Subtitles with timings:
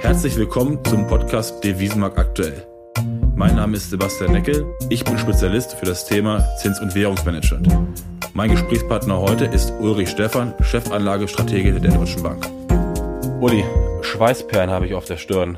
[0.00, 2.66] Herzlich willkommen zum Podcast Devisenmarkt aktuell.
[3.34, 7.68] Mein Name ist Sebastian Neckel, ich bin Spezialist für das Thema Zins- und Währungsmanagement.
[8.34, 12.46] Mein Gesprächspartner heute ist Ulrich Stephan, Chefanlagestratege der Deutschen Bank.
[13.40, 13.64] Uli,
[14.02, 15.56] Schweißperlen habe ich auf der Stirn.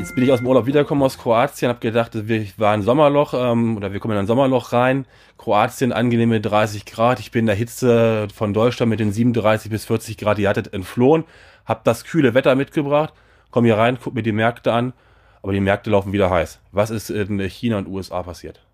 [0.00, 3.76] Jetzt bin ich aus dem Urlaub wiedergekommen aus Kroatien, habe gedacht, wir waren Sommerloch ähm,
[3.76, 5.04] oder wir kommen in ein Sommerloch rein.
[5.36, 7.20] Kroatien angenehme 30 Grad.
[7.20, 11.24] Ich bin der Hitze von Deutschland mit den 37 bis 40 Grad, die hattet entflohen.
[11.66, 13.12] Hab das kühle Wetter mitgebracht,
[13.50, 14.94] komm hier rein, guck mir die Märkte an,
[15.42, 16.60] aber die Märkte laufen wieder heiß.
[16.72, 18.64] Was ist in China und USA passiert?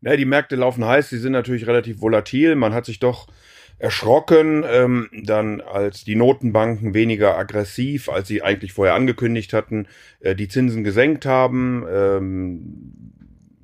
[0.00, 2.54] Ja, die Märkte laufen heiß, sie sind natürlich relativ volatil.
[2.54, 3.26] Man hat sich doch
[3.80, 9.88] erschrocken, ähm, dann als die Notenbanken weniger aggressiv, als sie eigentlich vorher angekündigt hatten,
[10.20, 11.84] äh, die Zinsen gesenkt haben.
[11.90, 12.92] Ähm,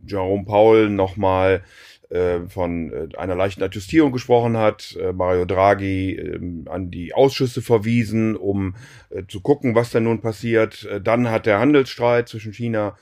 [0.06, 1.62] Jerome Powell nochmal
[2.08, 7.60] äh, von äh, einer leichten Adjustierung gesprochen hat, äh, Mario Draghi äh, an die Ausschüsse
[7.60, 8.74] verwiesen, um
[9.10, 10.84] äh, zu gucken, was denn nun passiert.
[10.84, 12.96] Äh, dann hat der Handelsstreit zwischen China und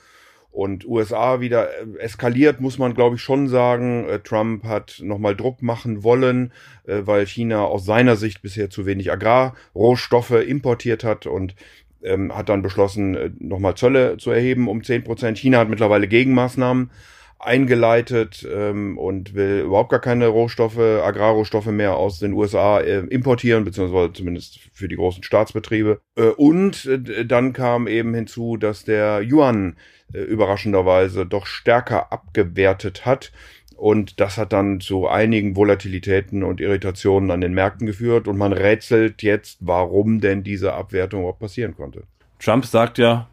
[0.55, 4.07] USA wieder äh, eskaliert, muss man glaube ich schon sagen.
[4.07, 6.51] Äh, Trump hat nochmal Druck machen wollen,
[6.85, 11.55] äh, weil China aus seiner Sicht bisher zu wenig Agrarrohstoffe importiert hat und
[12.03, 15.37] ähm, hat dann beschlossen, nochmal Zölle zu erheben um zehn Prozent.
[15.37, 16.91] China hat mittlerweile Gegenmaßnahmen
[17.39, 23.65] eingeleitet ähm, und will überhaupt gar keine Rohstoffe, Agrarrohstoffe mehr aus den USA äh, importieren,
[23.65, 25.99] beziehungsweise zumindest für die großen Staatsbetriebe.
[26.15, 29.75] Äh, und äh, dann kam eben hinzu, dass der Yuan
[30.13, 33.31] äh, überraschenderweise doch stärker abgewertet hat.
[33.75, 38.27] Und das hat dann zu einigen Volatilitäten und Irritationen an den Märkten geführt.
[38.27, 42.03] Und man rätselt jetzt, warum denn diese Abwertung überhaupt passieren konnte.
[42.39, 43.27] Trump sagt ja,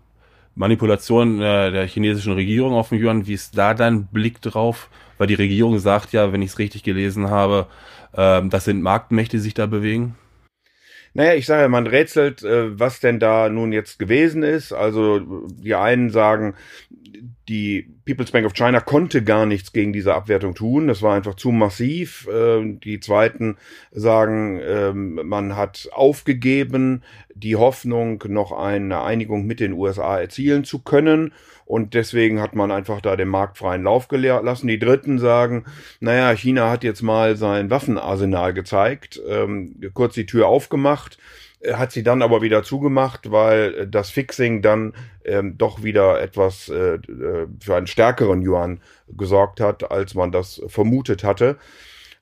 [0.55, 3.27] Manipulation äh, der chinesischen Regierung auf den Yuan.
[3.27, 4.91] Wie ist da dein Blick drauf?
[5.19, 7.67] Weil die Regierung sagt ja, wenn ich es richtig gelesen habe,
[8.13, 10.17] äh, das sind Marktmächte, die sich da bewegen.
[11.15, 14.73] Naja, ich sage ja, man rätselt, äh, was denn da nun jetzt gewesen ist.
[14.73, 16.55] Also die einen sagen,
[17.49, 20.89] die People's Bank of China konnte gar nichts gegen diese Abwertung tun.
[20.89, 22.29] Das war einfach zu massiv.
[22.33, 23.57] Ähm, die zweiten
[23.93, 27.03] sagen, ähm, man hat aufgegeben,
[27.35, 31.33] die Hoffnung, noch eine Einigung mit den USA erzielen zu können.
[31.65, 34.67] Und deswegen hat man einfach da den marktfreien Lauf gelassen.
[34.67, 35.65] Die Dritten sagen,
[36.01, 41.19] naja, China hat jetzt mal sein Waffenarsenal gezeigt, ähm, kurz die Tür aufgemacht
[41.73, 46.95] hat sie dann aber wieder zugemacht, weil das Fixing dann ähm, doch wieder etwas äh,
[46.95, 51.57] äh, für einen stärkeren Yuan gesorgt hat, als man das vermutet hatte.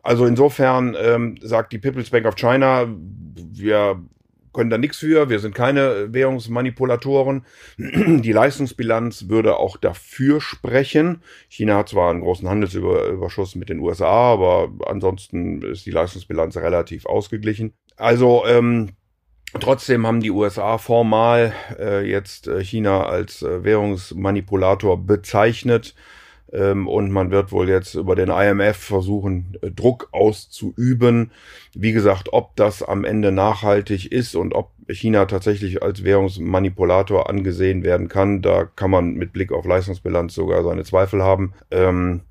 [0.03, 4.01] Also insofern ähm, sagt die People's Bank of China, wir
[4.53, 7.45] können da nichts für, wir sind keine Währungsmanipulatoren.
[7.79, 11.23] Die Leistungsbilanz würde auch dafür sprechen.
[11.49, 17.07] China hat zwar einen großen Handelsüberschuss mit den USA, aber ansonsten ist die Leistungsbilanz relativ
[17.07, 17.75] ausgeglichen.
[17.97, 18.91] Also ähm,
[19.59, 25.95] Trotzdem haben die USA formal äh, jetzt äh, China als äh, Währungsmanipulator bezeichnet
[26.53, 31.33] ähm, und man wird wohl jetzt über den IMF versuchen, äh, Druck auszuüben.
[31.75, 37.83] Wie gesagt, ob das am Ende nachhaltig ist und ob China tatsächlich als Währungsmanipulator angesehen
[37.85, 41.55] werden kann, da kann man mit Blick auf Leistungsbilanz sogar seine Zweifel haben.
[41.71, 42.23] Ähm,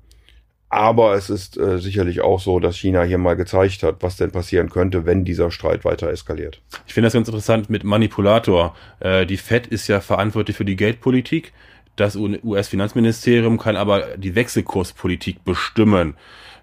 [0.70, 4.30] aber es ist äh, sicherlich auch so, dass China hier mal gezeigt hat, was denn
[4.30, 6.62] passieren könnte, wenn dieser Streit weiter eskaliert.
[6.86, 8.76] Ich finde das ganz interessant mit Manipulator.
[9.00, 11.52] Äh, die Fed ist ja verantwortlich für die Geldpolitik.
[11.96, 16.14] Das US-Finanzministerium kann aber die Wechselkurspolitik bestimmen.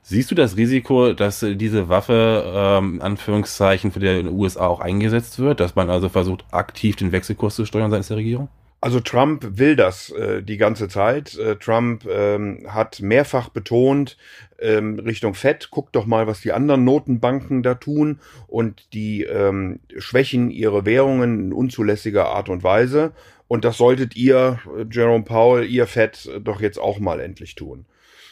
[0.02, 5.60] Siehst du das Risiko, dass diese Waffe, ähm, Anführungszeichen, für die USA auch eingesetzt wird,
[5.60, 8.48] dass man also versucht, aktiv den Wechselkurs zu steuern seitens der Regierung?
[8.88, 11.38] Also Trump will das äh, die ganze Zeit.
[11.38, 14.16] Äh, Trump ähm, hat mehrfach betont,
[14.60, 19.82] ähm, Richtung Fed, guckt doch mal, was die anderen Notenbanken da tun und die ähm,
[19.98, 23.12] schwächen ihre Währungen in unzulässiger Art und Weise.
[23.50, 24.60] Und das solltet ihr,
[24.90, 27.88] Jerome Powell, ihr Fed, doch jetzt auch mal endlich tun.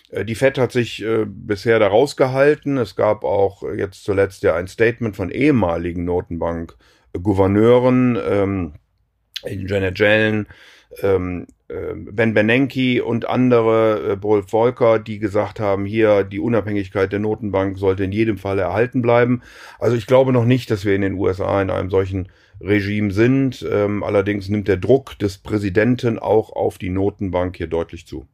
[0.09, 2.77] Äh, die Fed hat sich äh, bisher da rausgehalten.
[2.77, 8.75] Es gab auch jetzt zuletzt ja ein Statement von ehemaligen Notenbank-Gouverneuren, ähm,
[9.47, 10.47] Janet Yellen,
[11.01, 17.11] ähm, äh, Ben Bernanke und andere, äh, Paul Volcker, die gesagt haben, hier die Unabhängigkeit
[17.11, 19.41] der Notenbank sollte in jedem Fall erhalten bleiben.
[19.79, 22.29] Also ich glaube noch nicht, dass wir in den USA in einem solchen
[22.61, 23.65] Regime sind.
[23.69, 28.27] Ähm, allerdings nimmt der Druck des Präsidenten auch auf die Notenbank hier deutlich zu.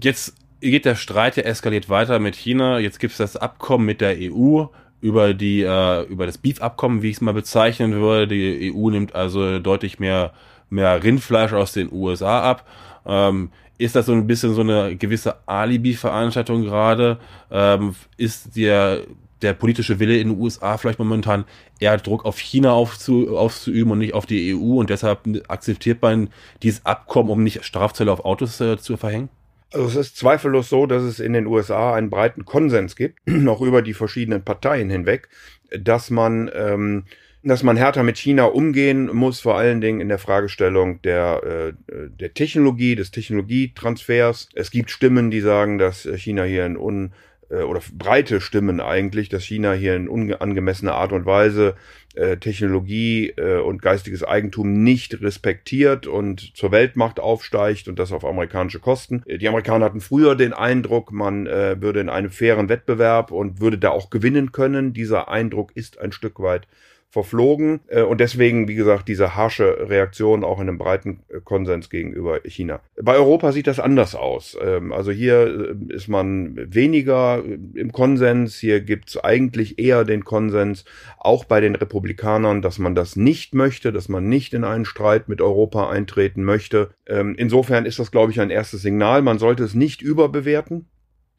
[0.00, 2.78] Jetzt geht der Streit ja eskaliert weiter mit China.
[2.78, 4.64] Jetzt gibt es das Abkommen mit der EU
[5.04, 8.28] über die äh, über das Beef-Abkommen, wie ich es mal bezeichnen würde.
[8.28, 10.32] Die EU nimmt also deutlich mehr
[10.70, 12.66] mehr Rindfleisch aus den USA ab.
[13.04, 17.18] Ähm, ist das so ein bisschen so eine gewisse Alibi-Veranstaltung gerade?
[17.50, 19.02] Ähm, ist der
[19.42, 21.44] der politische Wille in den USA vielleicht momentan
[21.78, 26.30] eher Druck auf China aufzu, auszuüben und nicht auf die EU und deshalb akzeptiert man
[26.62, 29.28] dieses Abkommen, um nicht Strafzölle auf Autos äh, zu verhängen?
[29.74, 33.60] Also es ist zweifellos so, dass es in den USA einen breiten Konsens gibt, noch
[33.60, 35.28] über die verschiedenen Parteien hinweg,
[35.76, 37.04] dass man ähm,
[37.46, 42.08] dass man härter mit China umgehen muss, vor allen Dingen in der Fragestellung der, äh,
[42.08, 44.48] der Technologie, des Technologietransfers.
[44.54, 47.12] Es gibt Stimmen, die sagen, dass China hier in un
[47.54, 51.74] äh, oder breite Stimmen eigentlich, dass China hier in unangemessener Art und Weise
[52.14, 58.24] äh, Technologie äh, und geistiges Eigentum nicht respektiert und zur Weltmacht aufsteigt und das auf
[58.24, 59.22] amerikanische Kosten.
[59.26, 63.60] Äh, die Amerikaner hatten früher den Eindruck, man äh, würde in einem fairen Wettbewerb und
[63.60, 64.92] würde da auch gewinnen können.
[64.92, 66.68] Dieser Eindruck ist ein Stück weit
[67.14, 67.80] verflogen.
[67.86, 72.40] Äh, und deswegen, wie gesagt, diese harsche Reaktion auch in einem breiten äh, Konsens gegenüber
[72.44, 72.80] China.
[73.00, 74.58] Bei Europa sieht das anders aus.
[74.60, 77.42] Ähm, also hier äh, ist man weniger
[77.74, 78.58] im Konsens.
[78.58, 80.84] Hier gibt es eigentlich eher den Konsens,
[81.16, 85.28] auch bei den Republikanern, dass man das nicht möchte, dass man nicht in einen Streit
[85.28, 86.90] mit Europa eintreten möchte.
[87.06, 89.22] Ähm, insofern ist das, glaube ich, ein erstes Signal.
[89.22, 90.86] Man sollte es nicht überbewerten.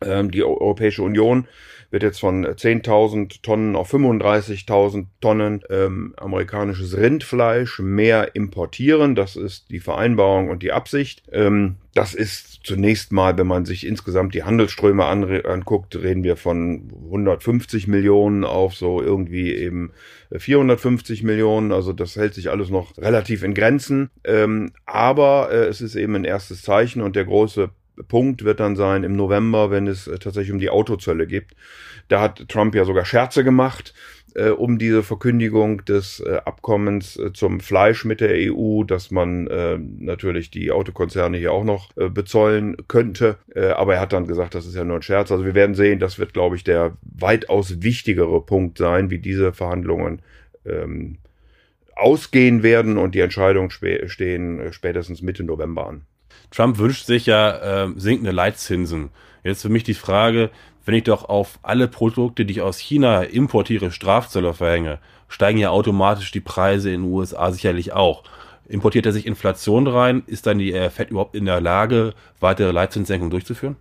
[0.05, 1.47] Ähm, die Europäische Union
[1.91, 9.15] wird jetzt von 10.000 Tonnen auf 35.000 Tonnen ähm, amerikanisches Rindfleisch mehr importieren.
[9.15, 11.23] Das ist die Vereinbarung und die Absicht.
[11.31, 16.91] Ähm, das ist zunächst mal, wenn man sich insgesamt die Handelsströme anguckt, reden wir von
[17.05, 19.93] 150 Millionen auf so irgendwie eben
[20.35, 21.71] 450 Millionen.
[21.71, 24.09] Also das hält sich alles noch relativ in Grenzen.
[24.25, 27.69] Ähm, aber äh, es ist eben ein erstes Zeichen und der große
[28.07, 31.47] Punkt wird dann sein im November, wenn es äh, tatsächlich um die Autozölle geht.
[32.07, 33.93] Da hat Trump ja sogar Scherze gemacht
[34.35, 39.47] äh, um diese Verkündigung des äh, Abkommens äh, zum Fleisch mit der EU, dass man
[39.47, 43.37] äh, natürlich die Autokonzerne hier auch noch äh, bezollen könnte.
[43.55, 45.31] Äh, aber er hat dann gesagt, das ist ja nur ein Scherz.
[45.31, 49.53] Also wir werden sehen, das wird, glaube ich, der weitaus wichtigere Punkt sein, wie diese
[49.53, 50.21] Verhandlungen
[50.65, 51.17] ähm,
[51.95, 56.01] ausgehen werden und die Entscheidungen stehen äh, spätestens Mitte November an.
[56.51, 59.09] Trump wünscht sich ja äh, sinkende Leitzinsen.
[59.43, 60.49] Jetzt für mich die Frage,
[60.85, 65.69] wenn ich doch auf alle Produkte, die ich aus China importiere, Strafzölle verhänge, steigen ja
[65.69, 68.23] automatisch die Preise in den USA sicherlich auch.
[68.67, 70.23] Importiert er sich Inflation rein?
[70.27, 73.75] Ist dann die äh, Fed überhaupt in der Lage, weitere Leitzinssenkungen durchzuführen?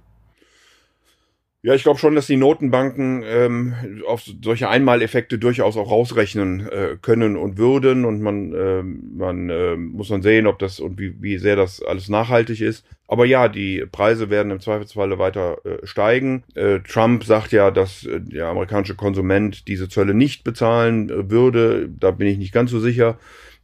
[1.65, 3.75] Ja, ich glaube schon, dass die Notenbanken ähm,
[4.07, 8.05] auf solche Einmaleffekte durchaus auch rausrechnen äh, können und würden.
[8.05, 11.83] Und man, äh, man äh, muss dann sehen, ob das und wie, wie sehr das
[11.83, 12.85] alles nachhaltig ist.
[13.09, 16.45] Aber ja, die Preise werden im Zweifelsfalle weiter äh, steigen.
[16.55, 21.89] Äh, Trump sagt ja, dass äh, der amerikanische Konsument diese Zölle nicht bezahlen äh, würde.
[21.89, 23.19] Da bin ich nicht ganz so sicher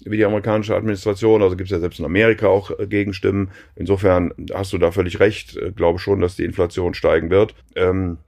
[0.05, 1.43] wie die amerikanische Administration.
[1.43, 3.50] Also gibt es ja selbst in Amerika auch äh, Gegenstimmen.
[3.76, 5.56] Insofern hast du da völlig recht.
[5.56, 7.55] Äh, glaube schon, dass die Inflation steigen wird.
[7.75, 8.19] Ähm,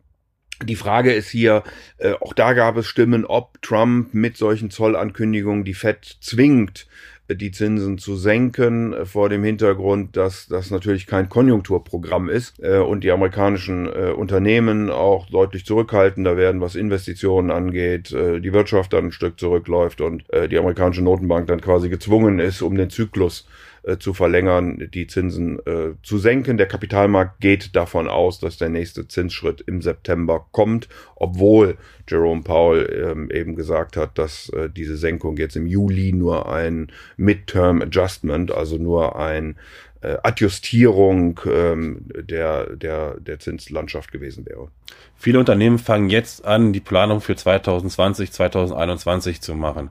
[0.64, 1.64] die Frage ist hier,
[1.98, 6.86] äh, auch da gab es Stimmen, ob Trump mit solchen Zollankündigungen die Fed zwingt,
[7.34, 12.78] die Zinsen zu senken, äh, vor dem Hintergrund, dass das natürlich kein Konjunkturprogramm ist äh,
[12.78, 19.06] und die amerikanischen äh, Unternehmen auch deutlich zurückhaltender werden, was Investitionen angeht, die Wirtschaft dann
[19.06, 23.46] ein Stück zurückläuft und die amerikanische Notenbank dann quasi gezwungen ist, um den Zyklus
[23.84, 26.56] äh, zu verlängern, die Zinsen äh, zu senken.
[26.56, 31.76] Der Kapitalmarkt geht davon aus, dass der nächste Zinsschritt im September kommt, obwohl
[32.08, 36.92] Jerome Powell ähm, eben gesagt hat, dass äh, diese Senkung jetzt im Juli nur ein
[37.16, 39.56] Midterm Adjustment, also nur ein
[40.02, 44.68] äh, Adjustierung ähm, der, der, der Zinslandschaft gewesen wäre.
[45.16, 49.90] Viele Unternehmen fangen jetzt an, die Planung für 2020, 2021 zu machen.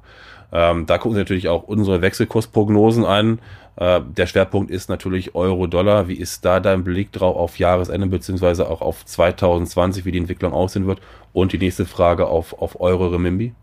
[0.51, 3.39] Ähm, da gucken sie natürlich auch unsere Wechselkursprognosen an.
[3.77, 6.07] Äh, der Schwerpunkt ist natürlich Euro-Dollar.
[6.07, 10.53] Wie ist da dein Blick drauf auf Jahresende beziehungsweise auch auf 2020, wie die Entwicklung
[10.53, 11.01] aussehen wird?
[11.33, 13.53] Und die nächste Frage auf, auf Euro-Remimbi?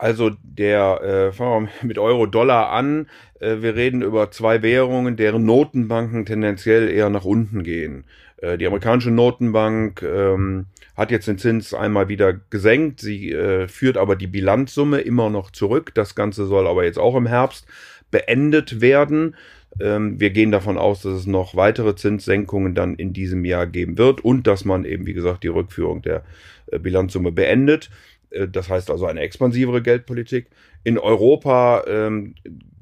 [0.00, 3.08] Also der, äh, fangen wir mit Euro-Dollar an.
[3.40, 8.04] Äh, wir reden über zwei Währungen, deren Notenbanken tendenziell eher nach unten gehen.
[8.38, 10.66] Äh, die amerikanische Notenbank ähm,
[10.96, 13.00] hat jetzt den Zins einmal wieder gesenkt.
[13.00, 15.92] Sie äh, führt aber die Bilanzsumme immer noch zurück.
[15.94, 17.66] Das Ganze soll aber jetzt auch im Herbst
[18.10, 19.36] beendet werden.
[19.80, 23.98] Ähm, wir gehen davon aus, dass es noch weitere Zinssenkungen dann in diesem Jahr geben
[23.98, 26.24] wird und dass man eben, wie gesagt, die Rückführung der
[26.66, 27.90] äh, Bilanzsumme beendet.
[28.30, 30.48] Äh, das heißt also eine expansivere Geldpolitik.
[30.84, 32.34] In Europa ähm,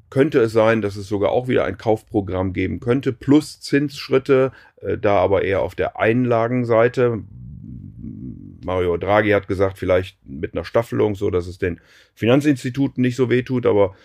[0.09, 4.97] könnte es sein, dass es sogar auch wieder ein Kaufprogramm geben könnte, plus Zinsschritte, äh,
[4.97, 7.23] da aber eher auf der Einlagenseite.
[8.63, 11.79] Mario Draghi hat gesagt, vielleicht mit einer Staffelung, so dass es den
[12.15, 13.95] Finanzinstituten nicht so weh tut, aber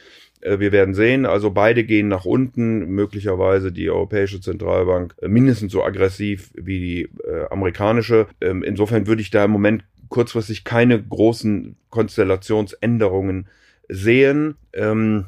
[0.43, 5.83] äh, wir werden sehen, also beide gehen nach unten, möglicherweise die Europäische Zentralbank mindestens so
[5.83, 8.27] aggressiv wie die äh, amerikanische.
[8.41, 13.49] Ähm, insofern würde ich da im Moment kurzfristig keine großen Konstellationsänderungen
[13.89, 14.57] sehen.
[14.75, 15.27] Ähm,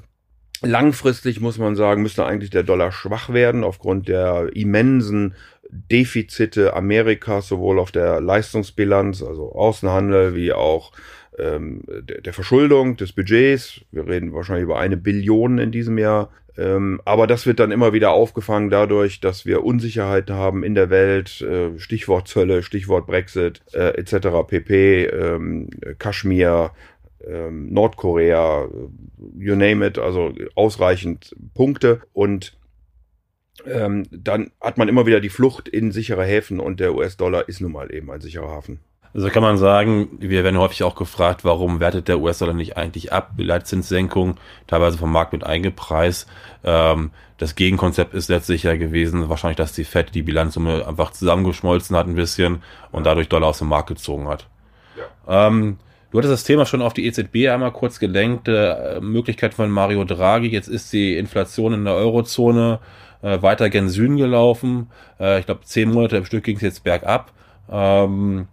[0.65, 5.35] langfristig muss man sagen, müsste eigentlich der Dollar schwach werden aufgrund der immensen
[5.71, 10.93] Defizite Amerikas, sowohl auf der Leistungsbilanz, also Außenhandel, wie auch
[11.39, 13.81] ähm, der, der Verschuldung des Budgets.
[13.91, 16.31] Wir reden wahrscheinlich über eine Billion in diesem Jahr.
[16.57, 20.89] Ähm, aber das wird dann immer wieder aufgefangen dadurch, dass wir Unsicherheiten haben in der
[20.89, 24.47] Welt, äh, Stichwort Zölle, Stichwort Brexit äh, etc.
[24.47, 26.71] pp, ähm, Kaschmir,
[27.29, 28.69] ähm, Nordkorea,
[29.37, 32.57] you name it, also ausreichend Punkte und
[33.67, 37.61] ähm, dann hat man immer wieder die Flucht in sichere Häfen und der US-Dollar ist
[37.61, 38.81] nun mal eben ein sicherer Hafen.
[39.15, 43.13] Also kann man sagen, wir werden häufig auch gefragt, warum wertet der US-Dollar nicht eigentlich
[43.13, 43.35] ab?
[43.37, 46.29] Leitzinssenkung, teilweise vom Markt mit eingepreist.
[46.65, 51.97] Ähm, das Gegenkonzept ist letztlich ja gewesen, wahrscheinlich, dass die FED die Bilanzsumme einfach zusammengeschmolzen
[51.97, 54.49] hat ein bisschen und dadurch Dollar aus dem Markt gezogen hat.
[55.29, 55.47] Ja.
[55.47, 55.79] Ähm,
[56.15, 60.05] du hattest das Thema schon auf die EZB einmal kurz gelenkt, äh, Möglichkeit von Mario
[60.05, 60.47] Draghi.
[60.47, 62.79] Jetzt ist die Inflation in der Eurozone
[63.21, 64.91] äh, weiter gen Süden gelaufen.
[65.19, 67.33] Äh, ich glaube, zehn Monate im Stück ging es jetzt bergab.
[67.69, 68.47] Ähm,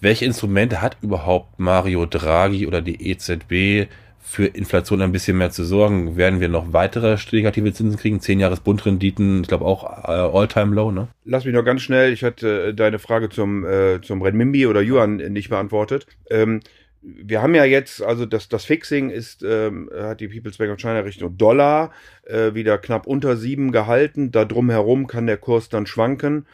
[0.00, 5.64] welche Instrumente hat überhaupt Mario Draghi oder die EZB für Inflation ein bisschen mehr zu
[5.64, 6.16] sorgen?
[6.16, 8.20] Werden wir noch weitere negative Zinsen kriegen?
[8.20, 11.06] Zehn Jahres Bundrenditen, ich glaube auch äh, All-Time Low, ne?
[11.24, 14.82] Lass mich noch ganz schnell, ich hatte äh, deine Frage zum, äh, zum Renminbi oder
[14.82, 16.08] Yuan nicht beantwortet.
[16.28, 16.62] Ähm,
[17.06, 20.78] wir haben ja jetzt, also das, das Fixing ist, ähm, hat die People's Bank of
[20.78, 21.92] China Richtung Dollar
[22.24, 24.32] äh, wieder knapp unter sieben gehalten.
[24.32, 26.46] Da drum herum kann der Kurs dann schwanken.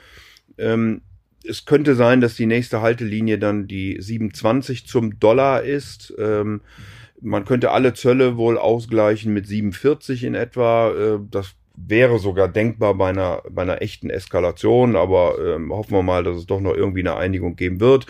[0.58, 1.00] Ähm,
[1.48, 6.12] es könnte sein, dass die nächste Haltelinie dann die 7,20 zum Dollar ist.
[6.18, 6.60] Ähm,
[7.22, 10.90] man könnte alle Zölle wohl ausgleichen mit 47 in etwa.
[10.90, 16.02] Äh, das wäre sogar denkbar bei einer, bei einer echten Eskalation, aber ähm, hoffen wir
[16.02, 18.06] mal, dass es doch noch irgendwie eine Einigung geben wird.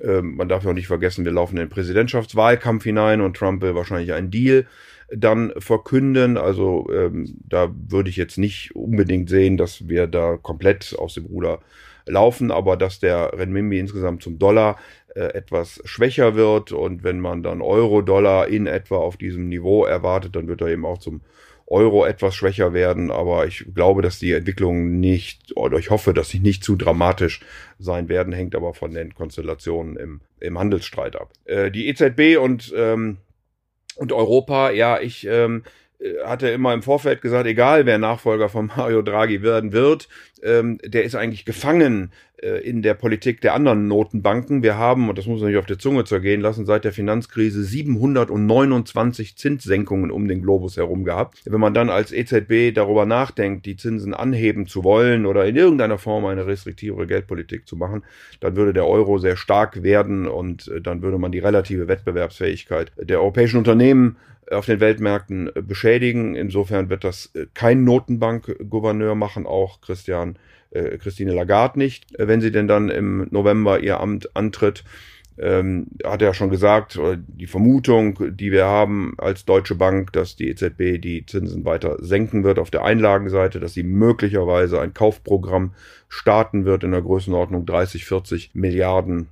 [0.00, 3.62] Ähm, man darf ja auch nicht vergessen, wir laufen in den Präsidentschaftswahlkampf hinein und Trump
[3.62, 4.66] will wahrscheinlich einen Deal
[5.14, 6.36] dann verkünden.
[6.36, 11.26] Also ähm, da würde ich jetzt nicht unbedingt sehen, dass wir da komplett aus dem
[11.26, 11.60] Ruder
[12.06, 14.78] laufen, aber dass der Renminbi insgesamt zum Dollar
[15.14, 20.36] äh, etwas schwächer wird und wenn man dann Euro-Dollar in etwa auf diesem Niveau erwartet,
[20.36, 21.20] dann wird er eben auch zum
[21.70, 26.28] Euro etwas schwächer werden, aber ich glaube, dass die Entwicklungen nicht, oder ich hoffe, dass
[26.28, 27.40] sie nicht zu dramatisch
[27.78, 31.30] sein werden, hängt aber von den Konstellationen im, im Handelsstreit ab.
[31.44, 33.18] Äh, die EZB und, ähm,
[33.94, 35.68] und Europa, ja, ich ähm, äh,
[36.24, 40.08] hat er immer im Vorfeld gesagt, egal wer Nachfolger von Mario Draghi werden wird,
[40.42, 44.62] ähm, der ist eigentlich gefangen äh, in der Politik der anderen Notenbanken.
[44.62, 47.62] Wir haben, und das muss man nicht auf der Zunge zergehen lassen, seit der Finanzkrise
[47.62, 51.42] 729 Zinssenkungen um den Globus herum gehabt.
[51.44, 55.98] Wenn man dann als EZB darüber nachdenkt, die Zinsen anheben zu wollen oder in irgendeiner
[55.98, 58.04] Form eine restriktivere Geldpolitik zu machen,
[58.40, 62.92] dann würde der Euro sehr stark werden und äh, dann würde man die relative Wettbewerbsfähigkeit
[62.96, 64.16] der europäischen Unternehmen
[64.50, 66.34] auf den Weltmärkten äh, beschädigen.
[66.34, 70.38] Insofern wird das äh, kein Notenbankgouverneur machen, auch Christian,
[70.70, 74.84] äh, Christine Lagarde nicht, äh, wenn sie denn dann im November ihr Amt antritt.
[75.38, 80.36] Ähm, hat er ja schon gesagt, die Vermutung, die wir haben als Deutsche Bank, dass
[80.36, 85.72] die EZB die Zinsen weiter senken wird auf der Einlagenseite, dass sie möglicherweise ein Kaufprogramm
[86.08, 89.28] starten wird in der Größenordnung 30, 40 Milliarden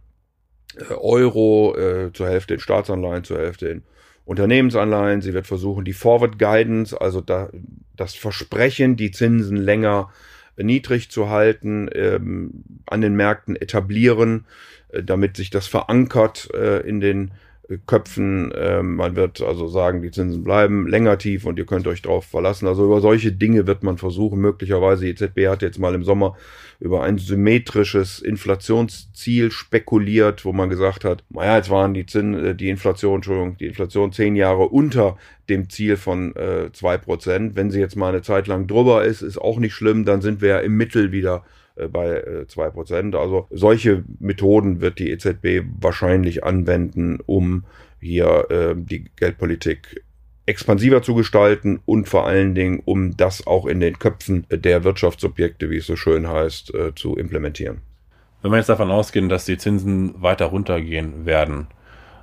[0.96, 3.82] Euro, äh, zur Hälfte in Staatsanleihen, zur Hälfte in
[4.28, 5.22] Unternehmensanleihen.
[5.22, 7.48] Sie wird versuchen, die Forward Guidance, also da,
[7.96, 10.10] das Versprechen, die Zinsen länger
[10.58, 14.44] niedrig zu halten, ähm, an den Märkten etablieren,
[14.90, 17.30] äh, damit sich das verankert äh, in den
[17.86, 18.52] Köpfen.
[18.56, 22.24] Ähm, man wird also sagen, die Zinsen bleiben länger tief und ihr könnt euch darauf
[22.24, 22.66] verlassen.
[22.66, 26.36] Also über solche Dinge wird man versuchen, möglicherweise, die EZB hat jetzt mal im Sommer
[26.80, 32.54] über ein symmetrisches Inflationsziel spekuliert, wo man gesagt hat, naja, jetzt waren die, Zin, äh,
[32.54, 37.54] die Inflation, Entschuldigung, die Inflation zehn Jahre unter dem Ziel von äh, zwei äh, Prozent.
[37.56, 40.40] Wenn sie jetzt mal eine Zeit lang drüber ist, ist auch nicht schlimm, dann sind
[40.40, 41.44] wir ja im Mittel wieder
[41.86, 43.14] bei zwei Prozent.
[43.14, 47.64] Also solche Methoden wird die EZB wahrscheinlich anwenden, um
[48.00, 50.02] hier äh, die Geldpolitik
[50.46, 55.68] expansiver zu gestalten und vor allen Dingen, um das auch in den Köpfen der Wirtschaftsobjekte,
[55.68, 57.82] wie es so schön heißt, äh, zu implementieren.
[58.40, 61.66] Wenn wir jetzt davon ausgehen, dass die Zinsen weiter runtergehen werden,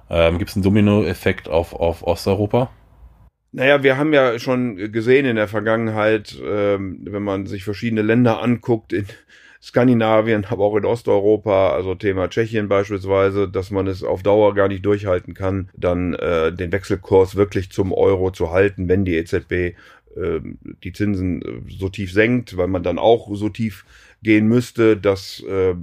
[0.09, 2.71] ähm, gibt es einen Dominoeffekt auf, auf Osteuropa?
[3.51, 8.41] Naja, wir haben ja schon gesehen in der Vergangenheit, ähm, wenn man sich verschiedene Länder
[8.41, 9.05] anguckt, in,
[9.61, 14.67] Skandinavien, aber auch in Osteuropa, also Thema Tschechien beispielsweise, dass man es auf Dauer gar
[14.67, 19.51] nicht durchhalten kann, dann äh, den Wechselkurs wirklich zum Euro zu halten, wenn die EZB
[20.15, 20.39] äh,
[20.83, 23.85] die Zinsen äh, so tief senkt, weil man dann auch so tief
[24.23, 25.75] gehen müsste, dass äh,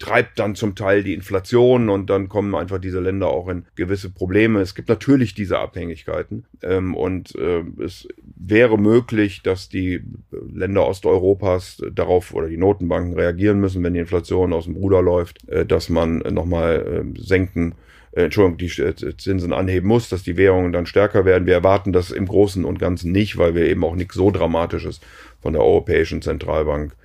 [0.00, 4.10] treibt dann zum Teil die Inflation und dann kommen einfach diese Länder auch in gewisse
[4.10, 4.60] Probleme.
[4.60, 10.02] Es gibt natürlich diese Abhängigkeiten ähm, und äh, es wäre möglich, dass die
[10.32, 15.46] Länder Osteuropas darauf oder die Notenbanken reagieren müssen, wenn die Inflation aus dem Ruder läuft,
[15.48, 17.74] äh, dass man nochmal äh, senken
[18.12, 21.46] Entschuldigung, die äh, Zinsen anheben muss, dass die Währungen dann stärker werden.
[21.46, 25.00] Wir erwarten das im Großen und Ganzen nicht, weil wir eben auch nichts so Dramatisches
[25.40, 26.96] von der Europäischen Zentralbank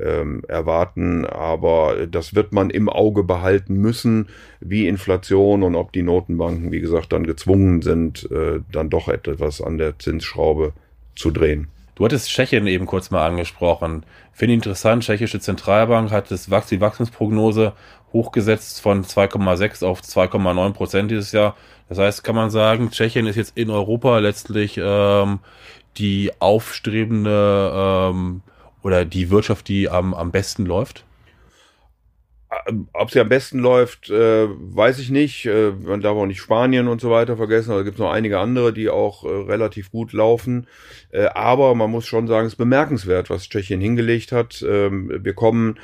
[0.00, 1.24] ähm, erwarten.
[1.24, 4.28] Aber das wird man im Auge behalten müssen,
[4.60, 9.60] wie Inflation und ob die Notenbanken, wie gesagt, dann gezwungen sind, äh, dann doch etwas
[9.60, 10.72] an der Zinsschraube
[11.14, 11.68] zu drehen.
[11.94, 14.04] Du hattest Tschechien eben kurz mal angesprochen.
[14.32, 17.72] Finde ich interessant, tschechische Zentralbank hat das Wachs die Wachstumsprognose
[18.12, 21.56] hochgesetzt von 2,6 auf 2,9 Prozent dieses Jahr.
[21.88, 25.38] Das heißt, kann man sagen, Tschechien ist jetzt in Europa letztlich ähm,
[25.98, 28.42] die aufstrebende ähm,
[28.84, 31.04] oder die Wirtschaft, die am, am besten läuft?
[32.66, 35.46] Ähm, ob sie am besten läuft, äh, weiß ich nicht.
[35.46, 37.72] Äh, man darf auch nicht Spanien und so weiter vergessen.
[37.72, 40.66] Also gibt es noch einige andere, die auch äh, relativ gut laufen.
[41.34, 44.64] Aber man muss schon sagen, es ist bemerkenswert, was Tschechien hingelegt hat.
[44.68, 45.78] Ähm, wir kommen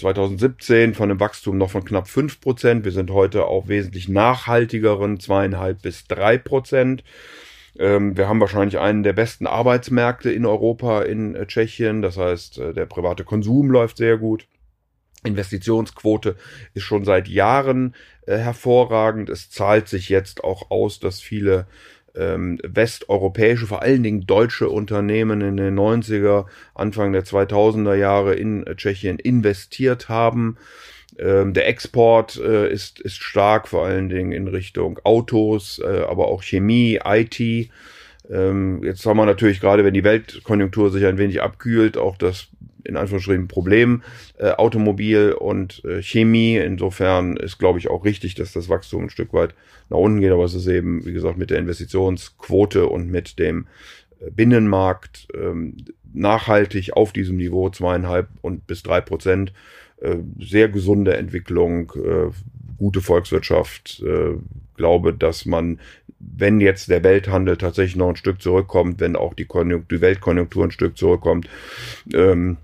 [0.00, 2.84] 2017 äh, von einem Wachstum noch von knapp fünf Prozent.
[2.84, 7.04] Wir sind heute auf wesentlich nachhaltigeren zweieinhalb bis drei Prozent.
[7.78, 12.02] Ähm, wir haben wahrscheinlich einen der besten Arbeitsmärkte in Europa in äh, Tschechien.
[12.02, 14.46] Das heißt, der private Konsum läuft sehr gut.
[15.24, 16.36] Investitionsquote
[16.74, 17.94] ist schon seit Jahren
[18.26, 19.30] äh, hervorragend.
[19.30, 21.66] Es zahlt sich jetzt auch aus, dass viele
[22.14, 28.66] ähm, westeuropäische, vor allen Dingen deutsche Unternehmen in den 90er, Anfang der 2000er Jahre in
[28.66, 30.56] äh, Tschechien investiert haben.
[31.18, 36.28] Ähm, der Export äh, ist, ist stark, vor allen Dingen in Richtung Autos, äh, aber
[36.28, 37.70] auch Chemie, IT.
[38.30, 42.48] Ähm, jetzt haben wir natürlich gerade, wenn die Weltkonjunktur sich ein wenig abkühlt, auch das
[42.84, 44.02] in Anführungsstrichen Problem
[44.38, 46.56] äh, Automobil und äh, Chemie.
[46.56, 49.54] Insofern ist, glaube ich, auch richtig, dass das Wachstum ein Stück weit
[49.88, 50.32] nach unten geht.
[50.32, 53.66] Aber es ist eben, wie gesagt, mit der Investitionsquote und mit dem
[54.20, 55.76] äh, Binnenmarkt ähm,
[56.12, 59.52] nachhaltig auf diesem Niveau zweieinhalb und bis drei Prozent.
[60.04, 62.30] Äh, sehr gesunde Entwicklung, äh,
[62.76, 64.02] gute Volkswirtschaft.
[64.04, 64.36] Äh,
[64.76, 65.78] glaube, dass man
[66.36, 70.64] wenn jetzt der Welthandel tatsächlich noch ein Stück zurückkommt, wenn auch die, Konjunktur, die Weltkonjunktur
[70.64, 71.48] ein Stück zurückkommt,
[72.12, 72.56] ähm,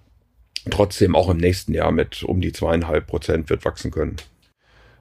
[0.70, 4.16] trotzdem auch im nächsten Jahr mit um die zweieinhalb Prozent wird wachsen können.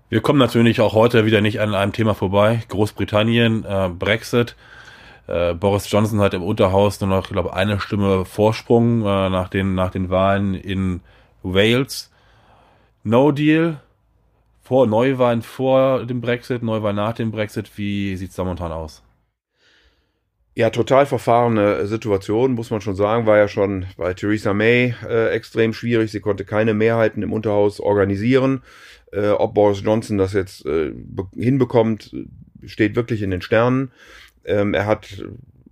[0.10, 2.63] Wir kommen natürlich auch heute wieder nicht an einem Thema vorbei.
[2.67, 4.56] Großbritannien, äh, Brexit.
[5.28, 9.49] Äh, Boris Johnson hat im Unterhaus nur noch, ich glaube, eine Stimme Vorsprung äh, nach,
[9.49, 11.02] den, nach den Wahlen in
[11.43, 12.09] Wales.
[13.03, 13.79] No Deal.
[14.62, 17.75] Vor Neuwahlen vor dem Brexit, Neuwahlen nach dem Brexit.
[17.77, 19.01] Wie sieht's da momentan aus?
[20.55, 23.25] Ja, total verfahrene Situation, muss man schon sagen.
[23.25, 26.12] War ja schon bei Theresa May äh, extrem schwierig.
[26.12, 28.62] Sie konnte keine Mehrheiten im Unterhaus organisieren.
[29.12, 30.93] Äh, ob Boris Johnson das jetzt äh,
[31.33, 32.13] hinbekommt,
[32.65, 33.91] steht wirklich in den Sternen.
[34.43, 35.23] Ähm, er hat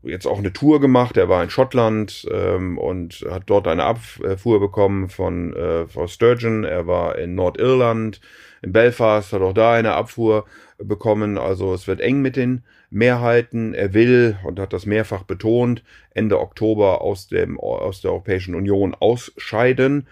[0.07, 1.17] jetzt auch eine Tour gemacht.
[1.17, 6.63] Er war in Schottland ähm, und hat dort eine Abfuhr bekommen von äh, Frau Sturgeon.
[6.63, 8.21] Er war in Nordirland,
[8.61, 10.45] in Belfast, hat auch da eine Abfuhr
[10.77, 11.37] bekommen.
[11.37, 13.73] Also es wird eng mit den Mehrheiten.
[13.73, 18.95] Er will und hat das mehrfach betont, Ende Oktober aus, dem, aus der Europäischen Union
[18.95, 20.07] ausscheiden.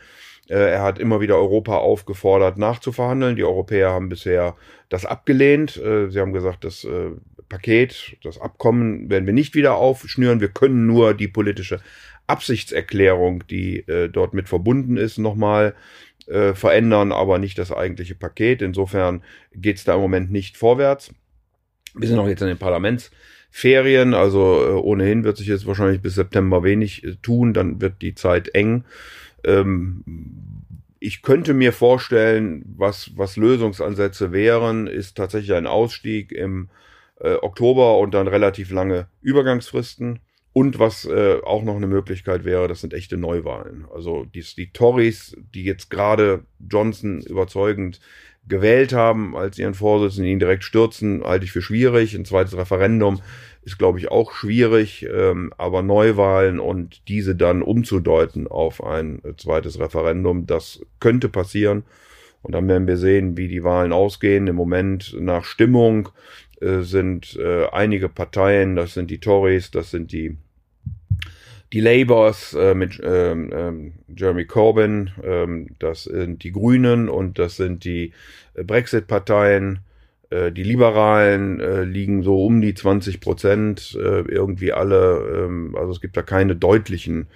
[0.47, 3.35] Äh, er hat immer wieder Europa aufgefordert, nachzuverhandeln.
[3.35, 4.55] Die Europäer haben bisher
[4.89, 5.77] das abgelehnt.
[5.77, 7.11] Äh, sie haben gesagt, das äh,
[7.49, 10.41] Paket, das Abkommen werden wir nicht wieder aufschnüren.
[10.41, 11.79] Wir können nur die politische
[12.27, 15.75] Absichtserklärung, die dort mit verbunden ist, nochmal
[16.25, 18.63] verändern, aber nicht das eigentliche Paket.
[18.63, 19.21] Insofern
[19.53, 21.13] geht es da im Moment nicht vorwärts.
[21.93, 26.63] Wir sind auch jetzt in den Parlamentsferien, also ohnehin wird sich jetzt wahrscheinlich bis September
[26.63, 28.85] wenig tun, dann wird die Zeit eng.
[29.45, 30.03] Ähm,
[30.99, 36.69] ich könnte mir vorstellen, was, was Lösungsansätze wären, ist tatsächlich ein Ausstieg im
[37.19, 40.19] äh, Oktober und dann relativ lange Übergangsfristen.
[40.51, 43.85] Und was äh, auch noch eine Möglichkeit wäre, das sind echte Neuwahlen.
[43.93, 47.99] Also die, die Tories, die jetzt gerade Johnson überzeugend
[48.47, 52.15] gewählt haben als ihren Vorsitzenden, ihn direkt stürzen, halte ich für schwierig.
[52.15, 53.21] Ein zweites Referendum
[53.65, 59.79] ist, glaube ich, auch schwierig, ähm, aber Neuwahlen und diese dann umzudeuten auf ein zweites
[59.79, 61.83] Referendum, das könnte passieren.
[62.43, 64.45] Und dann werden wir sehen, wie die Wahlen ausgehen.
[64.45, 66.09] Im Moment nach Stimmung
[66.61, 70.37] äh, sind äh, einige Parteien, das sind die Tories, das sind die
[71.73, 77.57] die Labours äh, mit ähm, ähm, Jeremy Corbyn, ähm, das sind die Grünen und das
[77.57, 78.13] sind die
[78.53, 79.79] äh, Brexit-Parteien.
[80.29, 85.45] Äh, die Liberalen äh, liegen so um die 20 Prozent, äh, irgendwie alle.
[85.45, 87.27] Ähm, also es gibt da keine deutlichen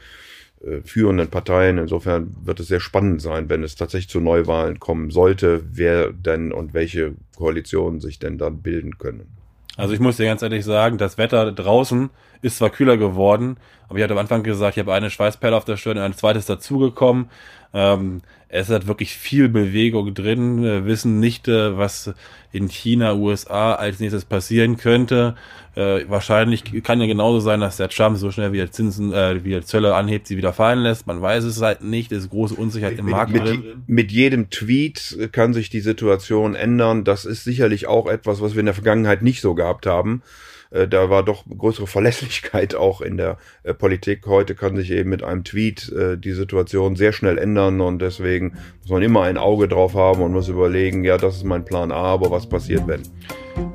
[0.62, 1.78] äh, führenden Parteien.
[1.78, 6.52] Insofern wird es sehr spannend sein, wenn es tatsächlich zu Neuwahlen kommen sollte, wer denn
[6.52, 9.38] und welche Koalitionen sich denn dann bilden können.
[9.78, 12.10] Also ich muss dir ganz ehrlich sagen, das Wetter draußen
[12.42, 13.56] ist zwar kühler geworden,
[13.88, 16.14] aber ich hatte am Anfang gesagt, ich habe eine Schweißperle auf der Stirn und ein
[16.14, 17.30] zweites dazugekommen.
[17.74, 20.64] Ähm, es hat wirklich viel Bewegung drin.
[20.64, 22.12] Wir wissen nicht, äh, was
[22.52, 25.36] in China, USA als nächstes passieren könnte.
[25.76, 29.62] Äh, wahrscheinlich kann ja genauso sein, dass der Trump so schnell wieder Zinsen, äh, wieder
[29.62, 31.06] Zölle anhebt, sie wieder fallen lässt.
[31.06, 32.12] Man weiß es halt nicht.
[32.12, 33.88] Es ist große Unsicherheit im Markt mit.
[33.88, 37.04] Mit jedem Tweet kann sich die Situation ändern.
[37.04, 40.24] Das ist sicherlich auch etwas, was wir in der Vergangenheit nicht so gehabt haben.
[40.72, 44.26] Äh, da war doch größere Verlässlichkeit auch in der äh, Politik.
[44.28, 48.58] Heute kann sich eben mit einem Tweet äh, die Situation sehr schnell ändern und deswegen
[48.82, 51.92] muss man immer ein Auge drauf haben und muss überlegen, ja, das ist mein Plan
[51.92, 53.02] A, aber was passiert, wenn?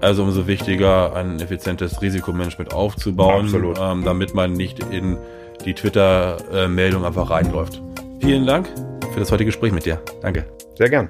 [0.01, 5.19] Also umso wichtiger, ein effizientes Risikomanagement aufzubauen, ähm, damit man nicht in
[5.65, 7.83] die Twitter-Meldung einfach reinläuft.
[8.21, 8.69] Vielen Dank
[9.13, 10.01] für das heutige Gespräch mit dir.
[10.23, 10.47] Danke.
[10.77, 11.09] Sehr gern.